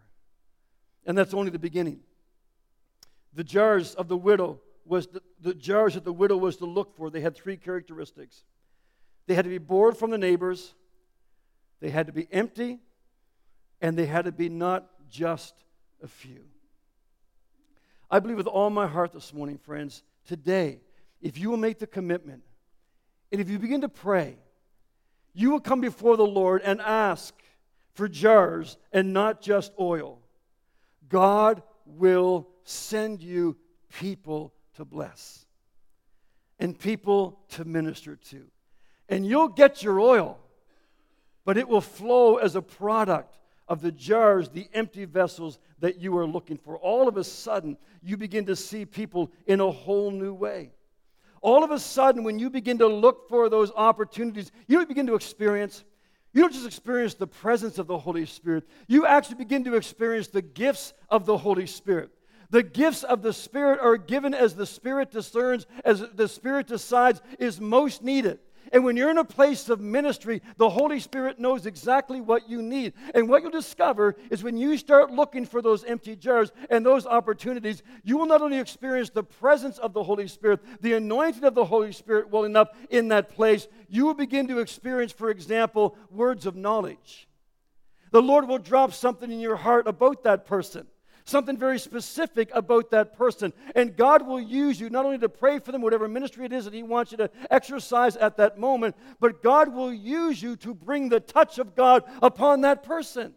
[1.05, 1.99] And that's only the beginning.
[3.33, 6.95] The jars of the widow was the, the jars that the widow was to look
[6.95, 7.09] for.
[7.09, 8.43] They had three characteristics.
[9.27, 10.73] They had to be borrowed from the neighbors,
[11.79, 12.79] they had to be empty,
[13.81, 15.53] and they had to be not just
[16.01, 16.43] a few.
[18.09, 20.81] I believe with all my heart this morning, friends, today,
[21.21, 22.43] if you will make the commitment
[23.31, 24.37] and if you begin to pray,
[25.33, 27.33] you will come before the Lord and ask
[27.93, 30.19] for jars and not just oil.
[31.07, 33.55] God will send you
[33.99, 35.45] people to bless
[36.59, 38.45] and people to minister to.
[39.09, 40.39] And you'll get your oil,
[41.45, 46.17] but it will flow as a product of the jars, the empty vessels that you
[46.17, 46.77] are looking for.
[46.77, 50.71] All of a sudden, you begin to see people in a whole new way.
[51.41, 55.15] All of a sudden, when you begin to look for those opportunities, you begin to
[55.15, 55.83] experience.
[56.31, 60.27] You don't just experience the presence of the Holy Spirit, you actually begin to experience
[60.27, 62.09] the gifts of the Holy Spirit.
[62.49, 67.21] The gifts of the Spirit are given as the Spirit discerns, as the Spirit decides
[67.39, 68.39] is most needed.
[68.71, 72.61] And when you're in a place of ministry, the Holy Spirit knows exactly what you
[72.61, 72.93] need.
[73.13, 77.05] And what you'll discover is when you start looking for those empty jars and those
[77.05, 81.55] opportunities, you will not only experience the presence of the Holy Spirit, the anointing of
[81.55, 85.97] the Holy Spirit welling up in that place, you will begin to experience, for example,
[86.09, 87.27] words of knowledge.
[88.11, 90.87] The Lord will drop something in your heart about that person
[91.25, 93.53] something very specific about that person.
[93.75, 96.65] And God will use you not only to pray for them, whatever ministry it is
[96.65, 100.73] that He wants you to exercise at that moment, but God will use you to
[100.73, 103.33] bring the touch of God upon that person.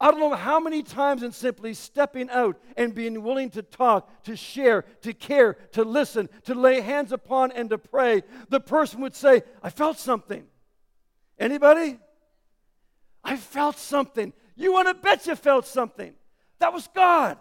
[0.00, 4.22] I don't know how many times in simply stepping out and being willing to talk,
[4.24, 9.00] to share, to care, to listen, to lay hands upon and to pray, the person
[9.00, 10.46] would say, I felt something.
[11.36, 11.98] Anybody?
[13.24, 14.32] I felt something.
[14.54, 16.14] You want to bet you felt something.
[16.58, 17.38] That was God.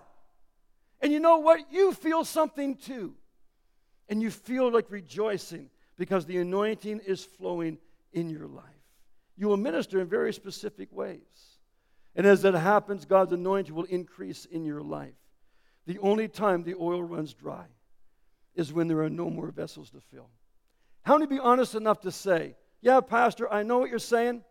[1.01, 1.71] And you know what?
[1.71, 3.13] You feel something too.
[4.09, 7.77] And you feel like rejoicing because the anointing is flowing
[8.13, 8.63] in your life.
[9.35, 11.19] You will minister in very specific ways.
[12.15, 15.13] And as that happens, God's anointing will increase in your life.
[15.85, 17.65] The only time the oil runs dry
[18.55, 20.29] is when there are no more vessels to fill.
[21.03, 24.43] How many be honest enough to say, Yeah, Pastor, I know what you're saying.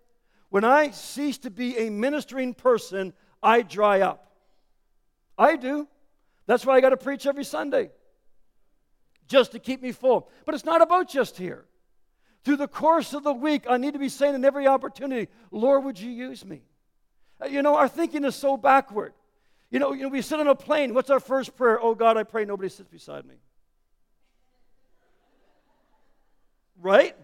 [0.48, 4.25] When I cease to be a ministering person, I dry up.
[5.38, 5.88] I do.
[6.46, 7.90] That's why I got to preach every Sunday,
[9.28, 10.28] just to keep me full.
[10.44, 11.64] But it's not about just here.
[12.44, 15.84] Through the course of the week, I need to be saying in every opportunity, Lord,
[15.84, 16.62] would you use me?
[17.42, 19.12] Uh, you know, our thinking is so backward.
[19.70, 20.94] You know, you know, we sit on a plane.
[20.94, 21.80] What's our first prayer?
[21.80, 23.34] Oh God, I pray nobody sits beside me.
[26.80, 27.16] Right?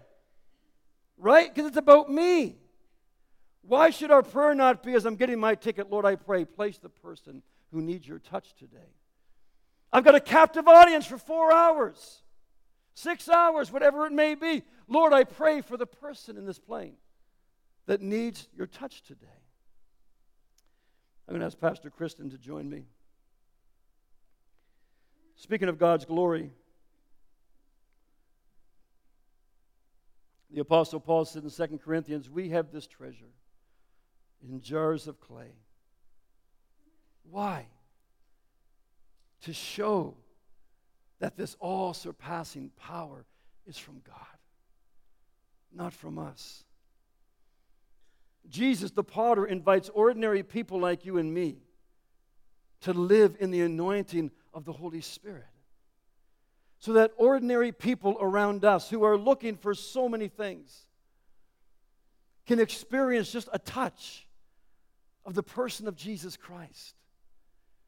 [1.17, 1.53] Right?
[1.53, 2.57] Because it's about me.
[3.61, 6.77] Why should our prayer not be as I'm getting my ticket, Lord, I pray, place
[6.79, 7.41] the person
[7.73, 8.93] who needs your touch today.
[9.91, 12.21] I've got a captive audience for four hours,
[12.93, 14.63] six hours, whatever it may be.
[14.87, 16.95] Lord, I pray for the person in this plane
[17.87, 19.27] that needs your touch today.
[21.27, 22.85] I'm going to ask Pastor Kristen to join me.
[25.35, 26.51] Speaking of God's glory,
[30.51, 33.31] the Apostle Paul said in 2 Corinthians, We have this treasure
[34.47, 35.53] in jars of clay
[37.29, 37.65] why?
[39.41, 40.15] To show
[41.19, 43.25] that this all surpassing power
[43.65, 44.15] is from God,
[45.73, 46.63] not from us.
[48.49, 51.57] Jesus, the potter, invites ordinary people like you and me
[52.81, 55.45] to live in the anointing of the Holy Spirit.
[56.79, 60.85] So that ordinary people around us who are looking for so many things
[62.45, 64.27] can experience just a touch
[65.25, 66.95] of the person of Jesus Christ.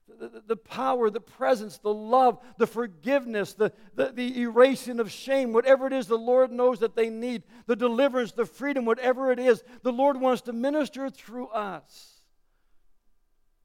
[0.07, 5.51] The, the, power, the presence, the love, the forgiveness, the, the, the erasing of shame,
[5.51, 9.39] whatever it is the Lord knows that they need, the deliverance, the freedom, whatever it
[9.39, 12.21] is, the Lord wants to minister through us.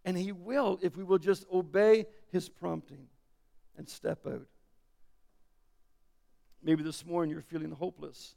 [0.05, 3.07] And He will if we will just obey His prompting
[3.76, 4.47] and step out.
[6.62, 8.34] Maybe this morning you're feeling hopeless,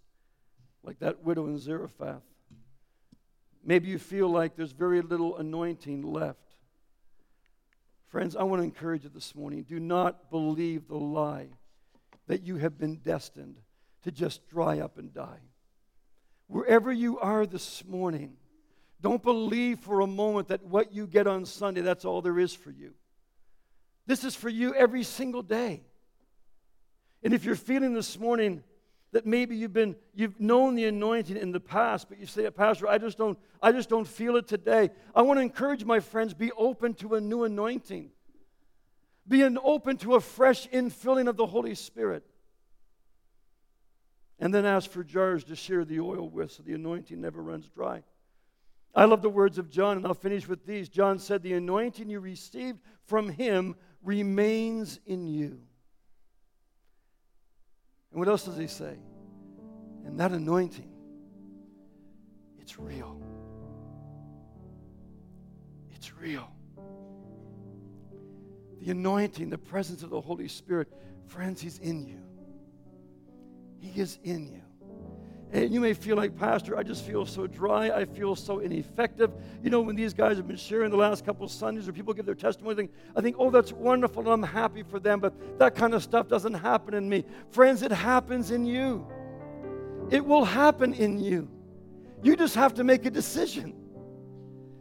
[0.84, 2.22] like that widow in Zarephath.
[3.64, 6.43] Maybe you feel like there's very little anointing left.
[8.14, 11.48] Friends, I want to encourage you this morning do not believe the lie
[12.28, 13.58] that you have been destined
[14.04, 15.40] to just dry up and die.
[16.46, 18.34] Wherever you are this morning,
[19.02, 22.54] don't believe for a moment that what you get on Sunday, that's all there is
[22.54, 22.94] for you.
[24.06, 25.82] This is for you every single day.
[27.24, 28.64] And if you're feeling this morning
[29.14, 32.88] that maybe you've been you've known the anointing in the past, but you say, Pastor,
[32.88, 34.90] I just don't I just don't feel it today.
[35.16, 38.10] I want to encourage my friends, be open to a new anointing.
[39.26, 42.26] Be an open to a fresh infilling of the Holy Spirit.
[44.40, 47.70] And then ask for jars to share the oil with so the anointing never runs
[47.70, 48.04] dry.
[48.96, 50.90] I love the words of John, and I'll finish with these.
[50.90, 55.62] John said, The anointing you received from him remains in you.
[58.14, 58.96] And what else does he say?
[60.06, 60.92] And that anointing,
[62.60, 63.20] it's real.
[65.92, 66.48] It's real.
[68.82, 70.94] The anointing, the presence of the Holy Spirit,
[71.26, 72.20] friends, He's in you.
[73.80, 74.62] He is in you.
[75.54, 77.92] And you may feel like, Pastor, I just feel so dry.
[77.92, 79.32] I feel so ineffective.
[79.62, 82.26] You know, when these guys have been sharing the last couple Sundays or people give
[82.26, 85.76] their testimony, I think, I think, oh, that's wonderful I'm happy for them, but that
[85.76, 87.24] kind of stuff doesn't happen in me.
[87.52, 89.06] Friends, it happens in you.
[90.10, 91.48] It will happen in you.
[92.24, 93.76] You just have to make a decision.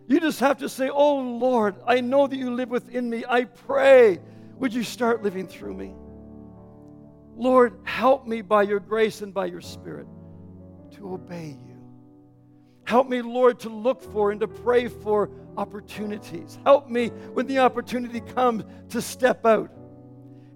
[0.08, 3.24] You just have to say, Oh Lord, I know that you live within me.
[3.28, 4.20] I pray,
[4.56, 5.94] would you start living through me?
[7.36, 10.06] Lord, help me by your grace and by your spirit
[10.92, 11.72] to obey you.
[12.84, 16.58] Help me, Lord, to look for and to pray for opportunities.
[16.64, 19.70] Help me when the opportunity comes to step out.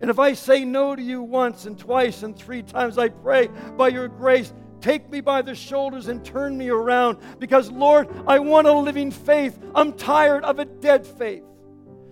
[0.01, 3.49] And if I say no to you once and twice and three times, I pray
[3.77, 8.39] by your grace, take me by the shoulders and turn me around because, Lord, I
[8.41, 9.59] want a living faith.
[9.75, 11.45] I'm tired of a dead faith.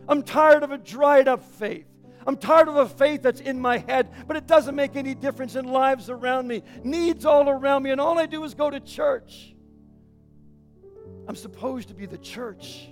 [0.09, 1.87] I'm tired of a dried up faith.
[2.27, 5.57] I'm tired of a faith that's in my head, but it doesn't make any difference
[5.57, 8.81] in lives around me, needs all around me, and all I do is go to
[8.81, 9.55] church.
[11.29, 12.89] I'm supposed to be the church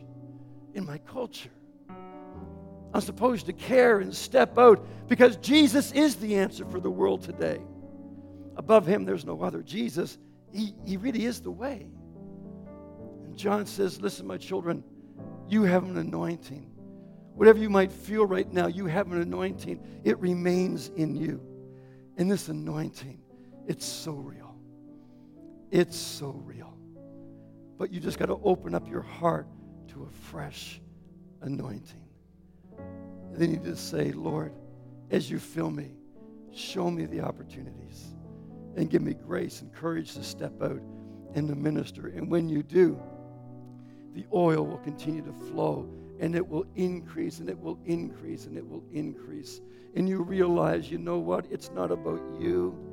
[0.75, 1.51] in my culture.
[2.95, 7.23] I'm supposed to care and step out because Jesus is the answer for the world
[7.23, 7.61] today.
[8.57, 9.63] Above him, there's no other.
[9.63, 10.19] Jesus,
[10.53, 11.89] he, he really is the way.
[13.25, 14.85] And John says, Listen, my children,
[15.49, 16.72] you have an anointing.
[17.35, 19.81] Whatever you might feel right now, you have an anointing.
[20.05, 21.41] It remains in you.
[22.17, 23.21] And this anointing,
[23.67, 24.55] it's so real.
[25.71, 26.77] It's so real.
[27.79, 29.47] But you just got to open up your heart
[29.89, 30.81] to a fresh
[31.41, 32.05] anointing.
[32.79, 34.53] And then you just say, Lord,
[35.11, 35.93] as you fill me,
[36.53, 38.15] show me the opportunities
[38.77, 40.81] and give me grace and courage to step out
[41.35, 42.09] and to minister.
[42.09, 43.01] And when you do,
[44.15, 45.89] the oil will continue to flow
[46.21, 49.61] and it will increase and it will increase and it will increase.
[49.95, 51.47] And you realize, you know what?
[51.51, 52.92] It's not about you.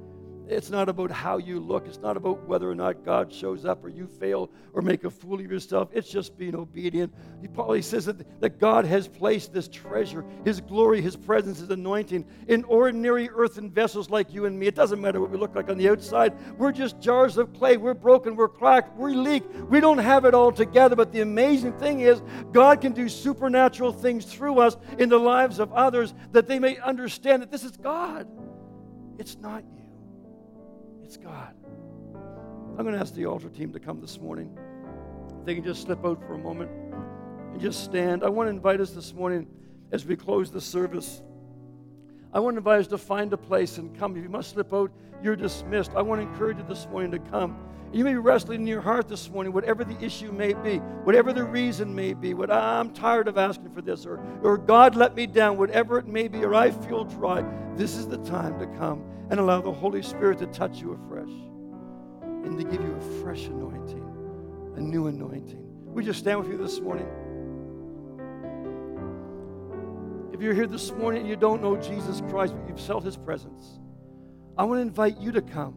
[0.49, 1.85] It's not about how you look.
[1.85, 5.09] It's not about whether or not God shows up or you fail or make a
[5.11, 5.89] fool of yourself.
[5.93, 7.13] It's just being obedient.
[7.39, 11.69] He probably says that, that God has placed this treasure, His glory, His presence, His
[11.69, 14.65] anointing in ordinary earthen vessels like you and me.
[14.65, 16.33] It doesn't matter what we look like on the outside.
[16.57, 17.77] We're just jars of clay.
[17.77, 18.35] We're broken.
[18.35, 18.97] We're cracked.
[18.97, 19.43] We leak.
[19.69, 20.95] We don't have it all together.
[20.95, 25.59] But the amazing thing is, God can do supernatural things through us in the lives
[25.59, 28.27] of others that they may understand that this is God.
[29.19, 29.78] It's not you.
[31.17, 31.53] God.
[32.77, 34.57] I'm going to ask the altar team to come this morning.
[35.39, 36.71] If they can just slip out for a moment
[37.51, 38.23] and just stand.
[38.23, 39.47] I want to invite us this morning
[39.91, 41.21] as we close the service.
[42.33, 44.15] I want to invite us to find a place and come.
[44.15, 44.91] If you must slip out,
[45.23, 45.91] you're dismissed.
[45.95, 47.57] I want to encourage you this morning to come.
[47.91, 51.33] You may be wrestling in your heart this morning, whatever the issue may be, whatever
[51.33, 55.15] the reason may be, what I'm tired of asking for this, or, or God let
[55.15, 57.43] me down, whatever it may be, or I feel dry.
[57.75, 61.33] This is the time to come and allow the Holy Spirit to touch you afresh
[62.21, 65.65] and to give you a fresh anointing, a new anointing.
[65.85, 67.07] We just stand with you this morning.
[70.39, 73.17] If you're here this morning and you don't know Jesus Christ, but you've felt his
[73.17, 73.77] presence,
[74.57, 75.75] I want to invite you to come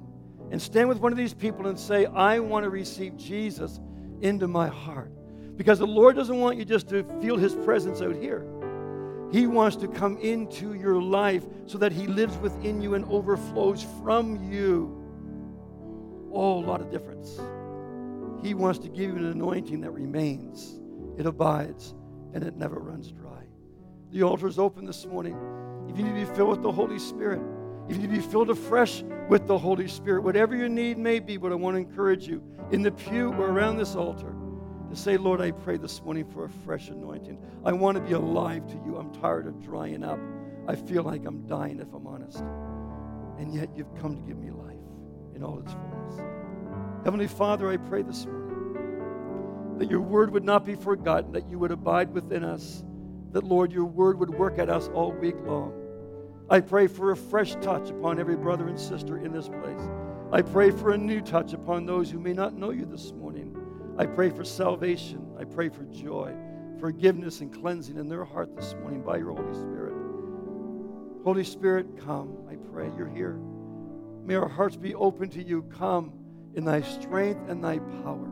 [0.52, 3.80] and stand with one of these people and say, I want to receive Jesus
[4.20, 5.10] into my heart.
[5.56, 8.46] Because the Lord doesn't want you just to feel his presence out here.
[9.32, 13.84] He wants to come into your life so that he lives within you and overflows
[14.00, 14.96] from you.
[16.32, 17.36] Oh, a lot of difference.
[18.46, 20.80] He wants to give you an anointing that remains,
[21.18, 21.96] it abides,
[22.32, 23.21] and it never runs dry.
[24.12, 25.34] The altar is open this morning.
[25.88, 27.40] If you need to be filled with the Holy Spirit,
[27.88, 31.18] if you need to be filled afresh with the Holy Spirit, whatever your need may
[31.18, 32.42] be, but I want to encourage you
[32.72, 34.34] in the pew or around this altar
[34.90, 37.38] to say, Lord, I pray this morning for a fresh anointing.
[37.64, 38.98] I want to be alive to you.
[38.98, 40.18] I'm tired of drying up.
[40.68, 42.40] I feel like I'm dying if I'm honest.
[43.38, 44.76] And yet you've come to give me life
[45.34, 46.20] in all its fullness.
[47.04, 51.58] Heavenly Father, I pray this morning that your word would not be forgotten, that you
[51.58, 52.84] would abide within us,
[53.32, 55.72] that, Lord, your word would work at us all week long.
[56.50, 59.80] I pray for a fresh touch upon every brother and sister in this place.
[60.32, 63.56] I pray for a new touch upon those who may not know you this morning.
[63.98, 65.26] I pray for salvation.
[65.38, 66.34] I pray for joy,
[66.78, 69.94] forgiveness, and cleansing in their heart this morning by your Holy Spirit.
[71.24, 72.36] Holy Spirit, come.
[72.50, 73.38] I pray you're here.
[74.24, 75.62] May our hearts be open to you.
[75.62, 76.12] Come
[76.54, 78.28] in thy strength and thy power.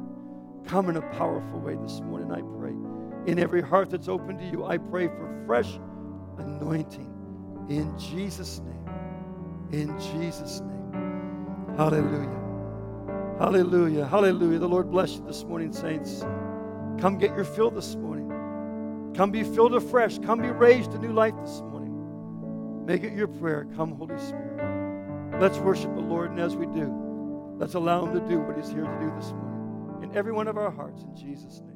[0.67, 2.90] Come in a powerful way this morning, I pray.
[3.27, 5.79] In every heart that's open to you, I pray for fresh
[6.39, 7.11] anointing
[7.69, 8.81] in Jesus' name.
[9.73, 11.75] In Jesus' name.
[11.77, 12.41] Hallelujah.
[13.39, 14.07] Hallelujah.
[14.07, 14.59] Hallelujah.
[14.59, 16.21] The Lord bless you this morning, saints.
[16.99, 19.13] Come get your fill this morning.
[19.15, 20.19] Come be filled afresh.
[20.19, 22.85] Come be raised to new life this morning.
[22.87, 23.67] Make it your prayer.
[23.77, 25.41] Come, Holy Spirit.
[25.41, 26.93] Let's worship the Lord, and as we do,
[27.57, 30.49] let's allow Him to do what He's here to do this morning in every one
[30.49, 31.70] of our hearts in Jesus' name.